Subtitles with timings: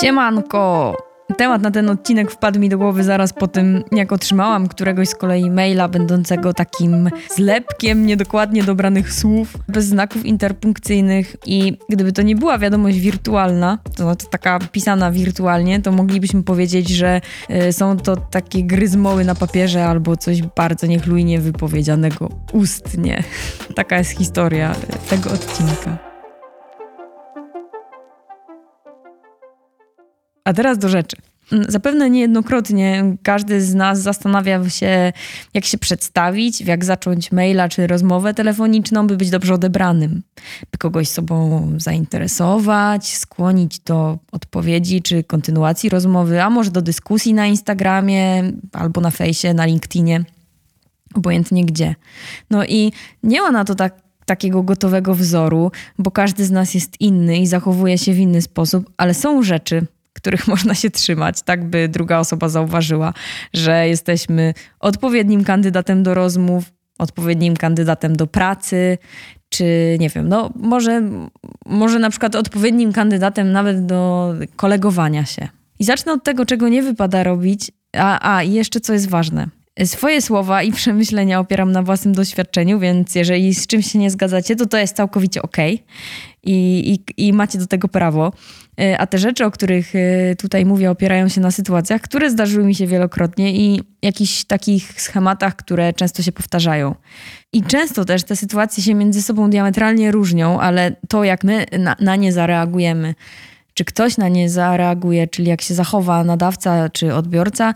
[0.00, 0.96] Siemanko!
[1.36, 5.14] Temat na ten odcinek wpadł mi do głowy zaraz po tym, jak otrzymałam któregoś z
[5.14, 12.36] kolei maila będącego takim zlepkiem niedokładnie dobranych słów, bez znaków interpunkcyjnych i gdyby to nie
[12.36, 17.20] była wiadomość wirtualna, to, to taka pisana wirtualnie, to moglibyśmy powiedzieć, że
[17.50, 23.22] y, są to takie gryzmoły na papierze albo coś bardzo niechlujnie wypowiedzianego ustnie.
[23.76, 24.74] Taka jest historia
[25.10, 26.13] tego odcinka.
[30.44, 31.16] A teraz do rzeczy.
[31.52, 35.12] Mm, zapewne niejednokrotnie każdy z nas zastanawia się,
[35.54, 40.22] jak się przedstawić, jak zacząć maila czy rozmowę telefoniczną, by być dobrze odebranym,
[40.72, 47.46] by kogoś sobą zainteresować, skłonić do odpowiedzi czy kontynuacji rozmowy, a może do dyskusji na
[47.46, 50.24] Instagramie albo na fejsie, na LinkedInie,
[51.14, 51.94] obojętnie gdzie.
[52.50, 52.92] No i
[53.22, 57.46] nie ma na to tak takiego gotowego wzoru, bo każdy z nas jest inny i
[57.46, 62.18] zachowuje się w inny sposób, ale są rzeczy, których można się trzymać, tak by druga
[62.18, 63.12] osoba zauważyła,
[63.54, 66.64] że jesteśmy odpowiednim kandydatem do rozmów,
[66.98, 68.98] odpowiednim kandydatem do pracy,
[69.48, 71.02] czy nie wiem, no może,
[71.66, 75.48] może na przykład odpowiednim kandydatem nawet do kolegowania się.
[75.78, 77.72] I zacznę od tego, czego nie wypada robić.
[77.96, 79.48] A, a jeszcze co jest ważne.
[79.84, 84.56] Swoje słowa i przemyślenia opieram na własnym doświadczeniu, więc jeżeli z czymś się nie zgadzacie,
[84.56, 85.56] to to jest całkowicie ok
[86.42, 88.32] i, i, i macie do tego prawo.
[88.80, 92.64] E, a te rzeczy, o których e, tutaj mówię, opierają się na sytuacjach, które zdarzyły
[92.64, 96.94] mi się wielokrotnie i jakichś takich schematach, które często się powtarzają.
[97.52, 101.96] I często też te sytuacje się między sobą diametralnie różnią, ale to, jak my na,
[102.00, 103.14] na nie zareagujemy,
[103.74, 107.74] czy ktoś na nie zareaguje, czyli jak się zachowa nadawca czy odbiorca,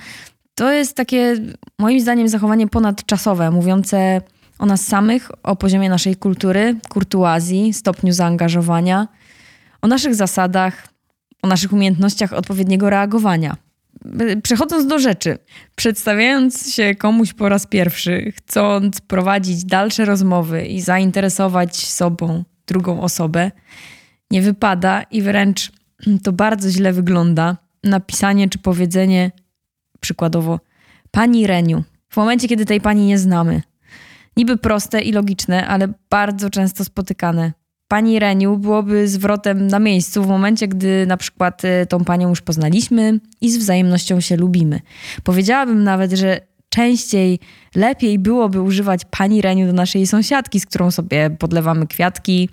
[0.59, 1.37] to jest takie,
[1.79, 4.21] moim zdaniem, zachowanie ponadczasowe, mówiące
[4.59, 9.09] o nas samych, o poziomie naszej kultury, kurtuazji, stopniu zaangażowania,
[9.83, 10.89] o naszych zasadach,
[11.43, 13.57] o naszych umiejętnościach odpowiedniego reagowania.
[14.43, 15.39] Przechodząc do rzeczy,
[15.77, 23.51] przedstawiając się komuś po raz pierwszy, chcąc prowadzić dalsze rozmowy i zainteresować sobą drugą osobę,
[24.31, 25.73] nie wypada i wręcz
[26.23, 29.31] to bardzo źle wygląda napisanie czy powiedzenie
[30.01, 30.61] przykładowo
[31.11, 33.63] Pani Reniu, w momencie, kiedy tej pani nie znamy.
[34.37, 37.53] Niby proste i logiczne, ale bardzo często spotykane.
[37.89, 42.41] Pani Reniu byłoby zwrotem na miejscu w momencie, gdy na przykład y, tą panią już
[42.41, 44.81] poznaliśmy i z wzajemnością się lubimy.
[45.25, 47.39] Powiedziałabym nawet, że częściej,
[47.75, 52.49] lepiej byłoby używać pani Reniu do naszej sąsiadki, z którą sobie podlewamy kwiatki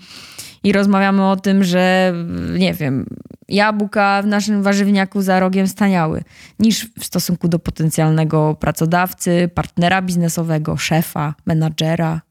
[0.63, 2.13] i rozmawiamy o tym, że
[2.59, 3.05] nie wiem,
[3.47, 6.23] jabłka w naszym warzywniaku za rogiem staniały,
[6.59, 12.21] niż w stosunku do potencjalnego pracodawcy, partnera biznesowego, szefa, menadżera.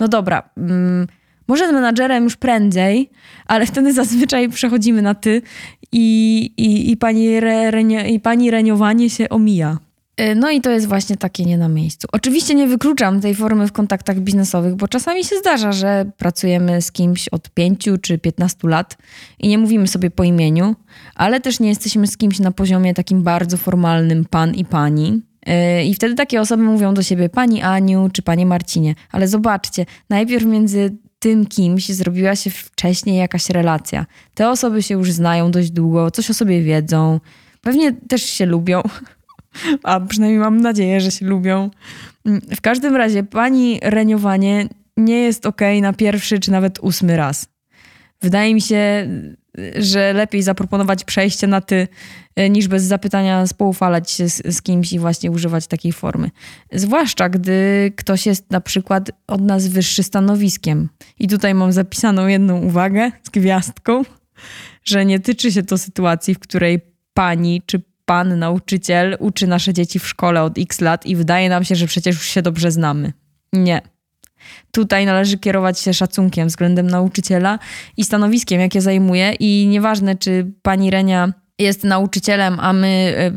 [0.00, 1.06] No dobra, mm,
[1.48, 3.10] może z menadżerem już prędzej,
[3.46, 5.42] ale wtedy zazwyczaj przechodzimy na ty
[5.92, 9.78] i, i, i, pani, re, i pani reniowanie się omija.
[10.20, 12.08] Y, no i to jest właśnie takie nie na miejscu.
[12.12, 16.92] Oczywiście nie wykluczam tej formy w kontaktach biznesowych, bo czasami się zdarza, że pracujemy z
[16.92, 18.96] kimś od 5 czy 15 lat
[19.38, 20.76] i nie mówimy sobie po imieniu,
[21.14, 25.22] ale też nie jesteśmy z kimś na poziomie takim bardzo formalnym pan i pani.
[25.48, 28.94] Y, I wtedy takie osoby mówią do siebie pani Aniu czy panie Marcinie.
[29.12, 34.06] Ale zobaczcie, najpierw między tym kimś zrobiła się wcześniej jakaś relacja.
[34.34, 37.20] Te osoby się już znają dość długo, coś o sobie wiedzą,
[37.60, 38.82] pewnie też się lubią.
[39.82, 41.70] A przynajmniej mam nadzieję, że się lubią.
[42.56, 47.46] W każdym razie pani reniowanie nie jest ok na pierwszy czy nawet ósmy raz.
[48.22, 49.08] Wydaje mi się,
[49.76, 51.88] że lepiej zaproponować przejście na ty,
[52.36, 56.30] e, niż bez zapytania spoufalać się z, z, kimś i właśnie używać takiej formy.
[56.72, 60.88] Zwłaszcza gdy ktoś jest na przykład od nas wyższy stanowiskiem.
[61.18, 64.02] I tutaj mam zapisaną jedną uwagę z gwiazdką,
[64.84, 66.80] że nie tyczy się to sytuacji, w której
[67.14, 71.64] pani czy pan nauczyciel uczy nasze dzieci w szkole od x lat i wydaje nam
[71.64, 73.12] się, że przecież już się dobrze znamy.
[73.52, 73.80] Nie.
[74.70, 77.58] Tutaj należy kierować się szacunkiem względem nauczyciela
[77.96, 79.32] i stanowiskiem, jakie zajmuje.
[79.40, 83.32] I nieważne, czy pani Renia jest nauczycielem, a my, e,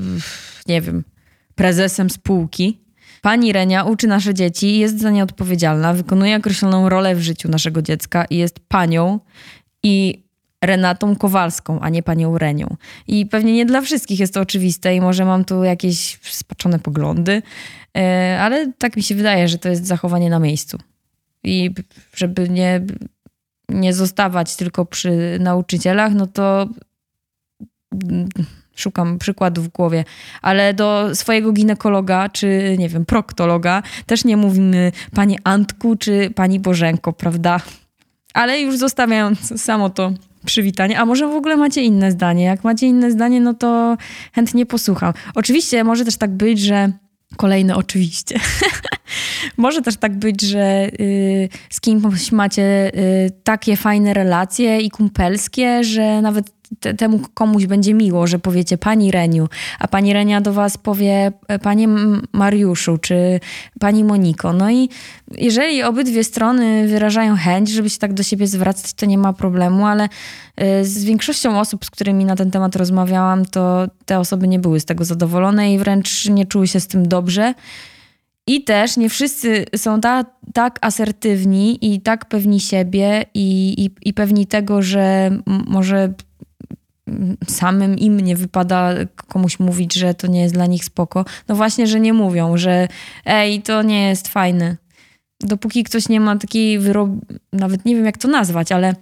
[0.67, 1.03] nie wiem,
[1.55, 2.81] prezesem spółki.
[3.21, 7.81] Pani Renia uczy nasze dzieci, jest za nie odpowiedzialna, wykonuje określoną rolę w życiu naszego
[7.81, 9.19] dziecka i jest panią.
[9.83, 10.24] I
[10.65, 12.75] Renatą Kowalską, a nie panią Renią.
[13.07, 17.41] I pewnie nie dla wszystkich jest to oczywiste i może mam tu jakieś spaczone poglądy,
[17.97, 20.77] e, ale tak mi się wydaje, że to jest zachowanie na miejscu.
[21.43, 21.71] I
[22.15, 22.81] żeby nie,
[23.69, 26.67] nie zostawać tylko przy nauczycielach, no to
[28.75, 30.03] szukam przykładów w głowie,
[30.41, 36.59] ale do swojego ginekologa czy nie wiem, proktologa też nie mówimy pani Antku czy pani
[36.59, 37.59] Bożenko, prawda?
[38.33, 40.11] Ale już zostawiając samo to
[40.45, 40.99] przywitanie.
[40.99, 42.43] A może w ogóle macie inne zdanie?
[42.43, 43.97] Jak macie inne zdanie, no to
[44.33, 45.13] chętnie posłucham.
[45.35, 46.91] Oczywiście może też tak być, że
[47.37, 48.39] kolejne oczywiście.
[49.57, 55.83] może też tak być, że y, z kimś macie y, takie fajne relacje i kumpelskie,
[55.83, 59.47] że nawet te, temu komuś będzie miło, że powiecie pani Reniu,
[59.79, 61.31] a pani Renia do was powie
[61.61, 61.87] panie
[62.33, 63.39] Mariuszu czy
[63.79, 64.53] pani Moniko.
[64.53, 64.89] No i
[65.37, 69.85] jeżeli obydwie strony wyrażają chęć, żeby się tak do siebie zwracać, to nie ma problemu,
[69.85, 70.09] ale
[70.57, 74.79] e, z większością osób, z którymi na ten temat rozmawiałam, to te osoby nie były
[74.79, 77.53] z tego zadowolone i wręcz nie czuły się z tym dobrze.
[78.47, 84.13] I też nie wszyscy są ta, tak asertywni i tak pewni siebie i, i, i
[84.13, 85.31] pewni tego, że
[85.67, 86.13] może
[87.47, 88.93] samym im nie wypada
[89.27, 91.25] komuś mówić, że to nie jest dla nich spoko.
[91.47, 92.87] No właśnie, że nie mówią, że
[93.25, 94.77] ej, to nie jest fajne.
[95.41, 97.09] Dopóki ktoś nie ma takiej wyrob...
[97.53, 98.95] nawet nie wiem jak to nazwać, ale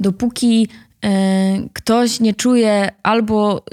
[0.00, 0.68] dopóki
[1.04, 1.08] y,
[1.72, 3.64] ktoś nie czuje albo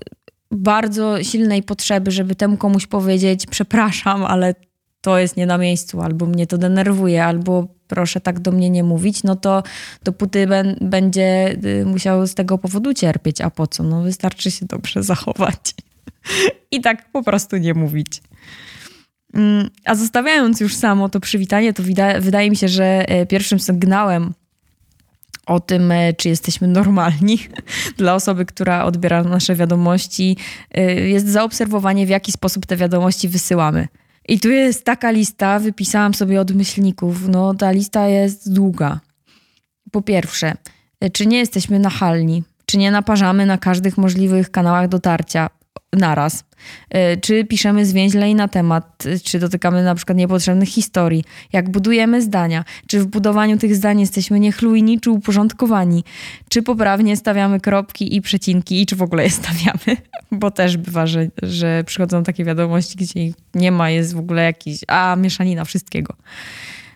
[0.52, 4.56] bardzo silnej potrzeby, żeby temu komuś powiedzieć przepraszam, ale
[5.04, 8.84] to jest nie na miejscu, albo mnie to denerwuje, albo proszę tak do mnie nie
[8.84, 9.64] mówić, no to
[10.04, 13.42] dopóty ben, będzie y, musiał z tego powodu cierpieć.
[13.42, 13.84] A po co?
[13.84, 15.74] No wystarczy się dobrze zachować
[16.72, 18.22] i tak po prostu nie mówić.
[19.34, 21.84] Mm, a zostawiając już samo to przywitanie, to
[22.20, 24.34] wydaje mi się, że e, pierwszym sygnałem
[25.46, 27.40] o tym, e, czy jesteśmy normalni
[27.98, 30.38] dla osoby, która odbiera nasze wiadomości,
[30.72, 33.88] e, jest zaobserwowanie, w jaki sposób te wiadomości wysyłamy.
[34.28, 37.28] I tu jest taka lista, wypisałam sobie od myślników.
[37.28, 39.00] No, ta lista jest długa.
[39.92, 40.54] Po pierwsze,
[41.14, 42.44] czy nie jesteśmy nachalni?
[42.66, 45.50] Czy nie naparzamy na każdych możliwych kanałach dotarcia
[45.94, 46.44] naraz?
[46.90, 51.24] E, czy piszemy zwięźlej na temat, czy dotykamy na przykład niepotrzebnych historii,
[51.54, 56.04] jak budujemy zdania, czy w budowaniu tych zdań jesteśmy niechlujni, czy uporządkowani,
[56.50, 59.98] czy poprawnie stawiamy kropki i przecinki, i czy w ogóle je stawiamy,
[60.32, 64.80] bo też bywa, że, że przychodzą takie wiadomości, gdzie nie ma, jest w ogóle jakiś,
[64.88, 66.16] a mieszanina wszystkiego.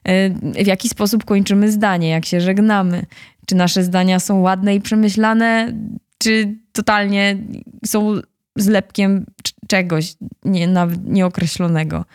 [0.04, 0.30] E,
[0.64, 3.06] w jaki sposób kończymy zdanie, jak się żegnamy,
[3.46, 5.74] czy nasze zdania są ładne i przemyślane,
[6.18, 7.38] czy totalnie
[7.86, 8.22] są
[8.57, 9.25] zlepkiem
[9.68, 10.15] czegoś
[10.45, 10.69] nie,
[11.06, 12.06] nieokreślonego.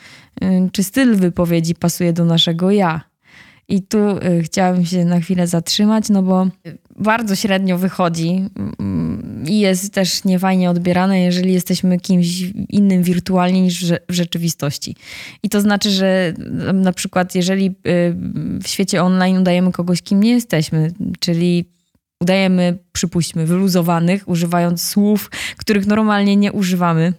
[0.42, 3.00] Y, czy styl wypowiedzi pasuje do naszego ja?
[3.68, 6.46] I tu y, chciałabym się na chwilę zatrzymać, no bo
[6.96, 8.48] bardzo średnio wychodzi
[8.78, 14.96] mm, i jest też niefajnie odbierane, jeżeli jesteśmy kimś innym wirtualnie niż w rzeczywistości.
[15.42, 16.34] I to znaczy, że
[16.74, 17.72] na przykład jeżeli y,
[18.62, 21.64] w świecie online udajemy kogoś, kim nie jesteśmy, czyli
[22.22, 27.12] udajemy, przypuśćmy, wyluzowanych, używając słów, których normalnie nie używamy,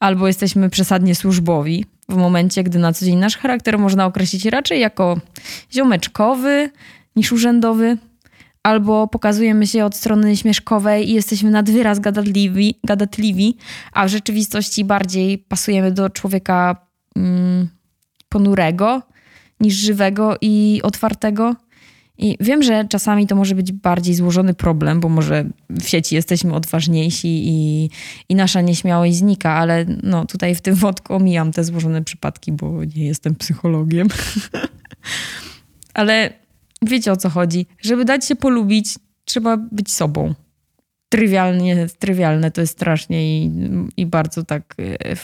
[0.00, 4.80] albo jesteśmy przesadnie służbowi, w momencie, gdy na co dzień nasz charakter można określić raczej
[4.80, 5.20] jako
[5.72, 6.70] ziomeczkowy
[7.16, 7.98] niż urzędowy,
[8.62, 13.56] albo pokazujemy się od strony śmieszkowej i jesteśmy nad wyraz gadatliwi, gadatliwi
[13.92, 16.76] a w rzeczywistości bardziej pasujemy do człowieka
[17.16, 17.68] mm,
[18.28, 19.02] ponurego
[19.60, 21.56] niż żywego i otwartego.
[22.18, 26.54] I wiem, że czasami to może być bardziej złożony problem, bo może w sieci jesteśmy
[26.54, 27.90] odważniejsi i,
[28.28, 32.84] i nasza nieśmiałość znika, ale no, tutaj w tym wątku omijam te złożone przypadki, bo
[32.84, 34.08] nie jestem psychologiem.
[35.94, 36.32] ale
[36.82, 37.66] wiecie o co chodzi.
[37.82, 38.94] Żeby dać się polubić,
[39.24, 40.34] trzeba być sobą.
[41.08, 43.50] Trywialnie, trywialne to jest strasznie i,
[43.96, 45.16] i bardzo tak e,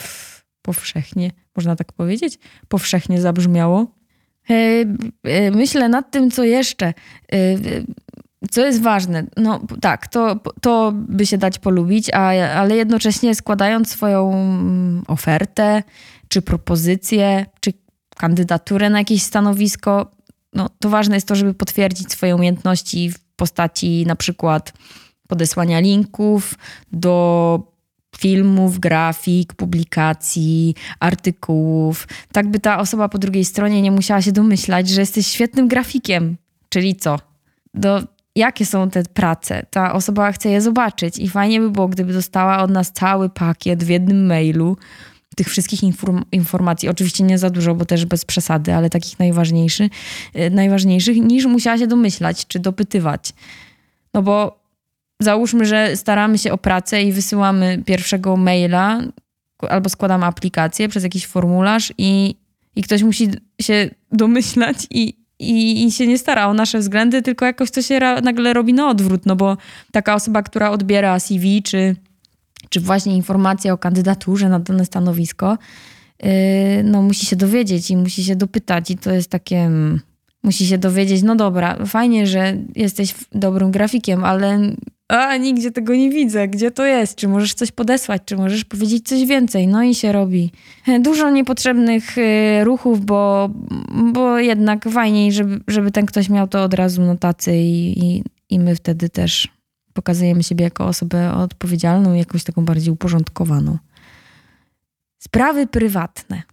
[0.61, 3.95] powszechnie, można tak powiedzieć, powszechnie zabrzmiało.
[4.49, 4.53] E,
[5.23, 6.93] e, myślę nad tym, co jeszcze.
[7.33, 7.35] E,
[8.51, 9.23] co jest ważne?
[9.37, 15.83] No tak, to, to by się dać polubić, a, ale jednocześnie składając swoją mm, ofertę,
[16.27, 17.73] czy propozycję, czy
[18.17, 20.11] kandydaturę na jakieś stanowisko,
[20.53, 24.73] no, to ważne jest to, żeby potwierdzić swoje umiejętności w postaci na przykład
[25.27, 26.55] podesłania linków
[26.91, 27.74] do
[28.17, 34.89] filmów, grafik, publikacji, artykułów, tak by ta osoba po drugiej stronie nie musiała się domyślać,
[34.89, 36.37] że jesteś świetnym grafikiem.
[36.69, 37.19] Czyli co?
[37.73, 38.03] Do,
[38.35, 39.65] jakie są te prace?
[39.69, 43.83] Ta osoba chce je zobaczyć i fajnie by było, gdyby dostała od nas cały pakiet
[43.83, 44.77] w jednym mailu
[45.35, 46.89] tych wszystkich inform informacji.
[46.89, 49.91] Oczywiście nie za dużo, bo też bez przesady, ale takich najważniejszych,
[50.35, 53.33] y, najważniejszych niż musiała się domyślać czy dopytywać.
[54.13, 54.64] No bo
[55.19, 59.01] załóżmy, że staramy się o pracę i wysyłamy pierwszego maila
[59.69, 62.35] albo składamy aplikację przez jakiś formularz i,
[62.75, 63.29] i ktoś musi
[63.61, 67.99] się domyślać i, i, i się nie stara o nasze względy, tylko jakoś to się
[68.23, 69.57] nagle robi na odwrót, no bo
[69.91, 71.95] taka osoba, która odbiera CV czy,
[72.69, 75.57] czy właśnie informacje o kandydaturze na dane stanowisko,
[76.23, 76.29] yy,
[76.83, 79.57] no musi się dowiedzieć i musi się dopytać i to jest takie...
[79.57, 79.99] Mm,
[80.43, 84.59] Musi się dowiedzieć, no dobra, fajnie, że jesteś dobrym grafikiem, ale
[85.07, 89.07] a nigdzie tego nie widzę, gdzie to jest, czy możesz coś podesłać, czy możesz powiedzieć
[89.07, 90.51] coś więcej, no i się robi.
[90.99, 93.49] Dużo niepotrzebnych y, ruchów, bo,
[94.13, 97.15] bo jednak fajniej, żeby, żeby ten ktoś miał to od razu na
[97.47, 99.47] i, i, i my wtedy też
[99.93, 103.77] pokazujemy siebie jako osobę odpowiedzialną, jakąś taką bardziej uporządkowaną.
[105.19, 106.43] Sprawy prywatne.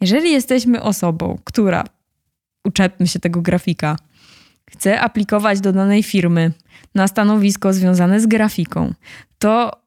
[0.00, 1.84] Jeżeli jesteśmy osobą, która,
[2.64, 3.96] uczepmy się tego grafika,
[4.72, 6.52] chce aplikować do danej firmy
[6.94, 8.94] na stanowisko związane z grafiką,
[9.38, 9.82] to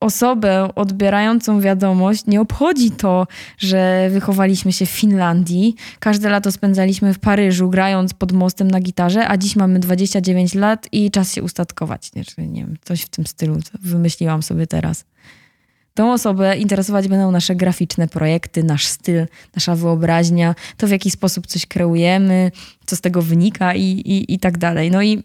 [0.00, 3.26] osobę odbierającą wiadomość nie obchodzi to,
[3.58, 9.28] że wychowaliśmy się w Finlandii, każde lato spędzaliśmy w Paryżu grając pod mostem na gitarze,
[9.28, 12.10] a dziś mamy 29 lat i czas się ustatkować.
[12.14, 15.04] Nie, nie wiem, coś w tym stylu wymyśliłam sobie teraz.
[15.94, 21.46] Tą osobę interesować będą nasze graficzne projekty, nasz styl, nasza wyobraźnia, to w jaki sposób
[21.46, 22.50] coś kreujemy,
[22.86, 24.90] co z tego wynika i, i, i tak dalej.
[24.90, 25.22] No i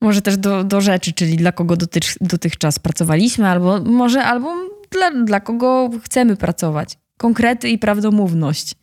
[0.00, 4.56] może też do, do rzeczy, czyli dla kogo dotycz, dotychczas pracowaliśmy, albo może albo
[4.90, 6.98] dla, dla kogo chcemy pracować.
[7.16, 8.74] Konkrety i prawdomówność.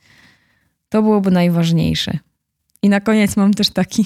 [0.90, 2.20] To byłoby najważniejsze.
[2.82, 4.06] I na koniec mam też taki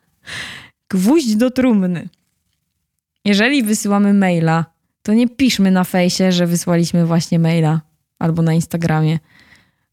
[0.90, 2.08] gwóźdź do trumny.
[3.24, 4.64] Jeżeli wysyłamy maila,
[5.10, 7.80] to nie piszmy na fejsie, że wysłaliśmy właśnie maila
[8.18, 9.18] albo na Instagramie.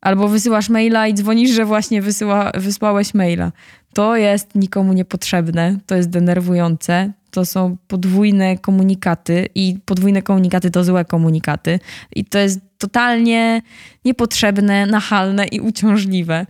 [0.01, 3.51] Albo wysyłasz maila i dzwonisz, że właśnie wysyła, wysłałeś maila.
[3.93, 7.13] To jest nikomu niepotrzebne, to jest denerwujące.
[7.31, 11.79] To są podwójne komunikaty i podwójne komunikaty to złe komunikaty.
[12.15, 13.62] I to jest totalnie
[14.05, 16.45] niepotrzebne, nachalne i uciążliwe.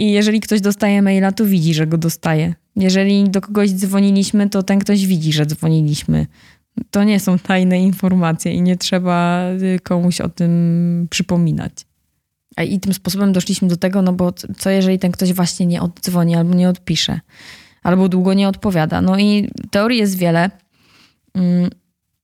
[0.00, 2.54] I jeżeli ktoś dostaje maila, to widzi, że go dostaje.
[2.76, 6.26] Jeżeli do kogoś dzwoniliśmy, to ten ktoś widzi, że dzwoniliśmy.
[6.90, 11.72] To nie są tajne informacje i nie trzeba y, komuś o tym przypominać.
[12.66, 16.36] I tym sposobem doszliśmy do tego, no bo co jeżeli ten ktoś właśnie nie oddzwoni
[16.36, 17.20] albo nie odpisze,
[17.82, 19.00] albo długo nie odpowiada.
[19.00, 20.50] No i teorii jest wiele.
[21.34, 21.70] Mm,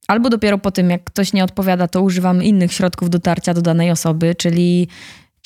[0.09, 3.91] albo dopiero po tym, jak ktoś nie odpowiada, to używamy innych środków dotarcia do danej
[3.91, 4.89] osoby, czyli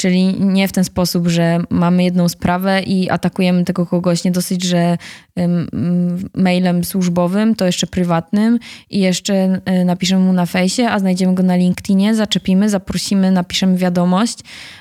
[0.01, 4.25] Czyli nie w ten sposób, że mamy jedną sprawę i atakujemy tego kogoś.
[4.25, 4.99] Nie dosyć, że
[6.35, 8.59] mailem służbowym, to jeszcze prywatnym
[8.91, 13.79] i jeszcze y, napiszemy mu na fejsie, a znajdziemy go na LinkedInie, zaczepimy, zaprosimy, napiszemy
[13.79, 14.39] wiadomość.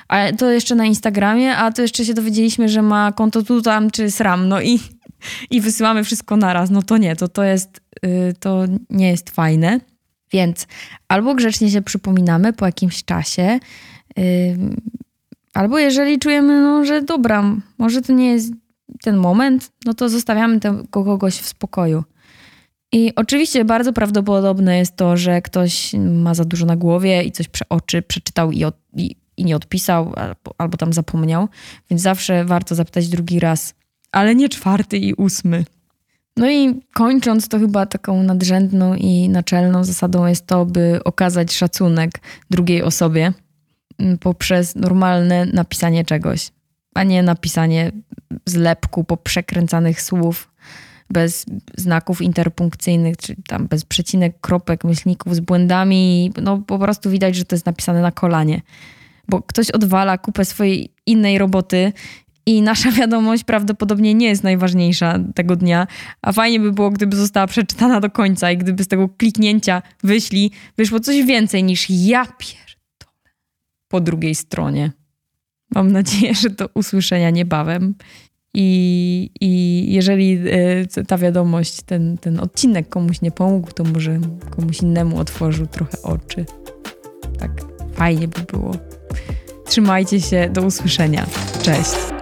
[0.07, 3.91] A to jeszcze na Instagramie, a to jeszcze się dowiedzieliśmy, że ma konto tu, tam
[3.91, 4.47] czy sram.
[4.47, 4.79] No i,
[5.51, 6.69] i wysyłamy wszystko naraz.
[6.69, 9.79] No to nie, to, to, jest, y, to nie jest fajne.
[10.31, 10.67] Więc
[11.07, 13.59] albo grzecznie się przypominamy po jakimś czasie,
[15.57, 18.53] Albo jeżeli czujemy, no, że dobra, może to nie jest
[19.01, 22.03] ten moment, no to zostawiamy tego kogoś w spokoju.
[22.91, 27.47] I oczywiście bardzo prawdopodobne jest to, że ktoś ma za dużo na głowie i coś
[27.47, 31.47] przeoczy, przeczytał i, od, i, i nie odpisał, albo, albo tam zapomniał.
[31.89, 33.73] Więc zawsze warto zapytać drugi raz,
[34.11, 35.65] ale nie czwarty i ósmy.
[36.35, 42.19] No i kończąc, to chyba taką nadrzędną i naczelną zasadą jest to, by okazać szacunek
[42.49, 43.33] drugiej osobie
[44.19, 46.51] poprzez normalne napisanie czegoś,
[46.95, 47.91] a nie napisanie
[48.45, 50.51] zlepku poprzekręcanych słów
[51.09, 51.45] bez
[51.77, 56.31] znaków interpunkcyjnych, czy tam bez przecinek, kropek, myślników z błędami.
[56.41, 58.61] No po prostu widać, że to jest napisane na kolanie.
[59.27, 61.93] Bo ktoś odwala kupę swojej innej roboty
[62.45, 65.87] i nasza wiadomość prawdopodobnie nie jest najważniejsza tego dnia,
[66.21, 70.51] a fajnie by było, gdyby została przeczytana do końca i gdyby z tego kliknięcia wyszli,
[70.77, 72.66] wyszło coś więcej niż ja pier
[73.87, 74.91] po drugiej stronie.
[75.75, 77.95] Mam nadzieję, że do usłyszenia niebawem.
[78.53, 80.39] I, i jeżeli
[80.97, 86.01] e, ta wiadomość, ten, ten odcinek komuś nie pomógł, to może komuś innemu otworzył trochę
[86.01, 86.45] oczy.
[87.39, 87.51] Tak,
[87.93, 88.71] fajnie by było.
[89.65, 91.25] Trzymajcie się, do usłyszenia.
[91.61, 92.16] Cześć.